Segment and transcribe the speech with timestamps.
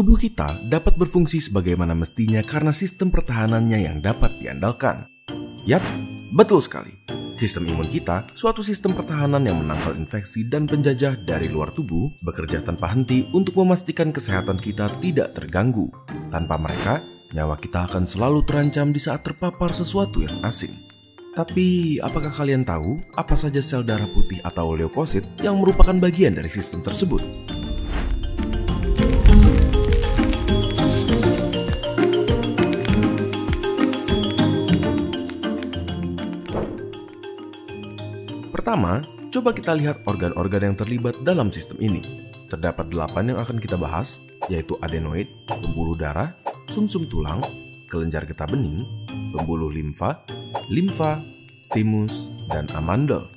[0.00, 5.04] Tubuh kita dapat berfungsi sebagaimana mestinya karena sistem pertahanannya yang dapat diandalkan.
[5.68, 5.84] Yap,
[6.32, 6.96] betul sekali.
[7.36, 12.64] Sistem imun kita, suatu sistem pertahanan yang menangkal infeksi dan penjajah dari luar tubuh, bekerja
[12.64, 15.92] tanpa henti untuk memastikan kesehatan kita tidak terganggu.
[16.32, 17.04] Tanpa mereka,
[17.36, 20.72] nyawa kita akan selalu terancam di saat terpapar sesuatu yang asing.
[21.36, 26.48] Tapi, apakah kalian tahu apa saja sel darah putih atau leukosit yang merupakan bagian dari
[26.48, 27.20] sistem tersebut?
[38.50, 38.98] Pertama,
[39.30, 42.02] coba kita lihat organ-organ yang terlibat dalam sistem ini.
[42.50, 44.18] Terdapat delapan yang akan kita bahas,
[44.50, 46.34] yaitu adenoid, pembuluh darah,
[46.66, 47.40] sumsum -sum tulang,
[47.86, 48.82] kelenjar getah bening,
[49.30, 50.26] pembuluh limfa,
[50.66, 51.22] limfa,
[51.70, 53.30] timus, dan amandel.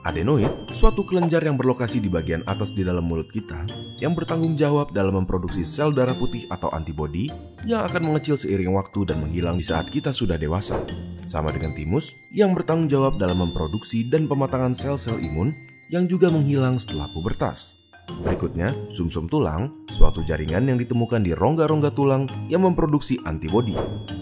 [0.00, 3.68] Adenoid, suatu kelenjar yang berlokasi di bagian atas di dalam mulut kita,
[4.00, 7.28] yang bertanggung jawab dalam memproduksi sel darah putih atau antibodi
[7.68, 10.80] yang akan mengecil seiring waktu dan menghilang di saat kita sudah dewasa.
[11.28, 15.52] Sama dengan timus, yang bertanggung jawab dalam memproduksi dan pematangan sel-sel imun
[15.92, 17.79] yang juga menghilang setelah pubertas.
[18.20, 23.74] Berikutnya, sumsum -sum tulang, suatu jaringan yang ditemukan di rongga-rongga tulang yang memproduksi antibodi.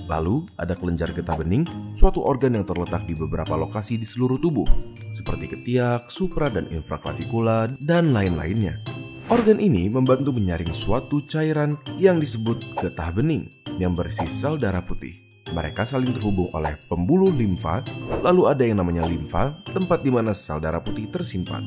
[0.08, 4.64] Lalu, ada kelenjar getah bening, suatu organ yang terletak di beberapa lokasi di seluruh tubuh,
[5.12, 8.80] seperti ketiak, supra dan infraklavikula, dan lain-lainnya.
[9.28, 15.27] Organ ini membantu menyaring suatu cairan yang disebut getah bening yang berisi sel darah putih.
[15.58, 17.82] Mereka saling terhubung oleh pembuluh limfa,
[18.22, 21.66] lalu ada yang namanya limfa, tempat di mana sel darah putih tersimpan.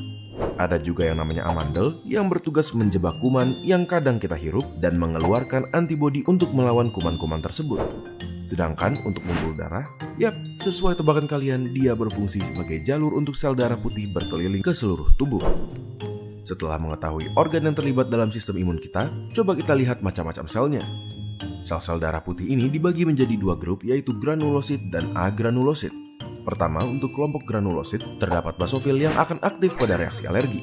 [0.56, 5.68] Ada juga yang namanya amandel yang bertugas menjebak kuman yang kadang kita hirup dan mengeluarkan
[5.76, 7.84] antibodi untuk melawan kuman-kuman tersebut.
[8.48, 9.84] Sedangkan untuk pembuluh darah,
[10.16, 10.32] yap,
[10.64, 15.44] sesuai tebakan kalian, dia berfungsi sebagai jalur untuk sel darah putih berkeliling ke seluruh tubuh.
[16.48, 20.80] Setelah mengetahui organ yang terlibat dalam sistem imun kita, coba kita lihat macam-macam selnya.
[21.62, 25.94] Sel-sel darah putih ini dibagi menjadi dua grup yaitu granulosit dan agranulosit.
[26.42, 30.58] Pertama, untuk kelompok granulosit, terdapat basofil yang akan aktif pada reaksi alergi.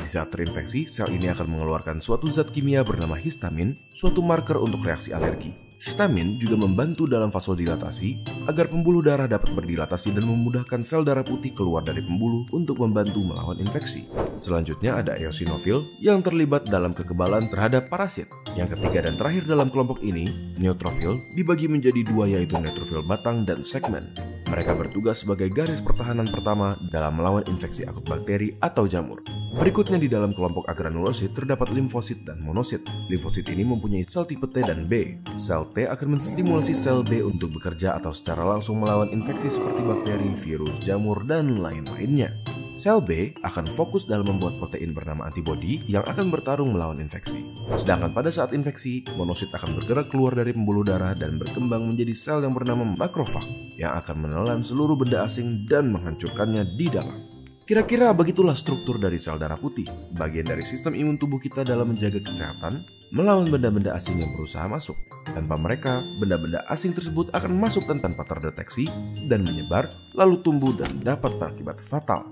[0.00, 4.80] Di saat terinfeksi, sel ini akan mengeluarkan suatu zat kimia bernama histamin, suatu marker untuk
[4.88, 5.67] reaksi alergi.
[5.78, 11.54] Histamin juga membantu dalam vasodilatasi agar pembuluh darah dapat berdilatasi dan memudahkan sel darah putih
[11.54, 14.10] keluar dari pembuluh untuk membantu melawan infeksi.
[14.42, 18.26] Selanjutnya ada eosinofil yang terlibat dalam kekebalan terhadap parasit.
[18.58, 20.26] Yang ketiga dan terakhir dalam kelompok ini,
[20.58, 24.10] neutrofil dibagi menjadi dua yaitu neutrofil batang dan segmen.
[24.48, 29.20] Mereka bertugas sebagai garis pertahanan pertama dalam melawan infeksi akut bakteri atau jamur.
[29.52, 32.80] Berikutnya di dalam kelompok agranulosit terdapat limfosit dan monosit.
[33.12, 35.20] Limfosit ini mempunyai sel tipe T dan B.
[35.36, 40.32] Sel T akan menstimulasi sel B untuk bekerja atau secara langsung melawan infeksi seperti bakteri,
[40.40, 42.32] virus, jamur, dan lain-lainnya.
[42.78, 47.42] Sel B akan fokus dalam membuat protein bernama antibodi yang akan bertarung melawan infeksi.
[47.74, 52.46] Sedangkan pada saat infeksi, monosit akan bergerak keluar dari pembuluh darah dan berkembang menjadi sel
[52.46, 53.42] yang bernama makrofag
[53.74, 57.37] yang akan menelan seluruh benda asing dan menghancurkannya di dalam.
[57.68, 59.84] Kira-kira begitulah struktur dari sel darah putih,
[60.16, 62.80] bagian dari sistem imun tubuh kita dalam menjaga kesehatan,
[63.12, 64.96] melawan benda-benda asing yang berusaha masuk.
[65.28, 68.88] Tanpa mereka, benda-benda asing tersebut akan masuk dan tanpa terdeteksi
[69.28, 72.24] dan menyebar, lalu tumbuh dan dapat berakibat fatal.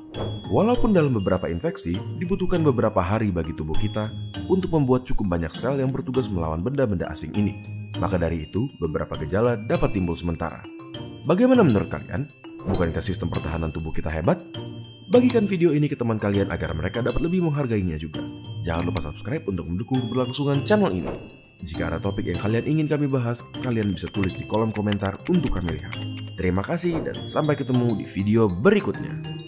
[0.48, 4.08] Walaupun dalam beberapa infeksi, dibutuhkan beberapa hari bagi tubuh kita
[4.48, 7.60] untuk membuat cukup banyak sel yang bertugas melawan benda-benda asing ini.
[8.00, 10.64] Maka dari itu, beberapa gejala dapat timbul sementara.
[11.28, 12.24] Bagaimana menurut kalian?
[12.72, 14.40] Bukankah sistem pertahanan tubuh kita hebat?
[15.16, 18.20] Bagikan video ini ke teman kalian agar mereka dapat lebih menghargainya juga.
[18.68, 21.08] Jangan lupa subscribe untuk mendukung keberlangsungan channel ini.
[21.64, 25.56] Jika ada topik yang kalian ingin kami bahas, kalian bisa tulis di kolom komentar untuk
[25.56, 25.96] kami lihat.
[26.36, 29.45] Terima kasih dan sampai ketemu di video berikutnya.